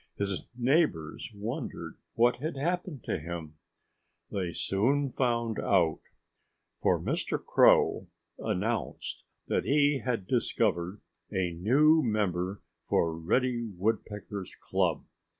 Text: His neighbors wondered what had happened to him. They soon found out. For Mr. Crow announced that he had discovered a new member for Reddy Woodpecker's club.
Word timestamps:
His 0.17 0.47
neighbors 0.57 1.29
wondered 1.31 1.95
what 2.15 2.37
had 2.37 2.57
happened 2.57 3.03
to 3.03 3.19
him. 3.19 3.57
They 4.31 4.51
soon 4.51 5.11
found 5.11 5.59
out. 5.59 5.99
For 6.79 6.99
Mr. 6.99 7.37
Crow 7.37 8.07
announced 8.39 9.25
that 9.45 9.65
he 9.65 9.99
had 9.99 10.25
discovered 10.25 11.01
a 11.31 11.51
new 11.51 12.01
member 12.01 12.63
for 12.83 13.15
Reddy 13.15 13.69
Woodpecker's 13.77 14.55
club. 14.59 15.05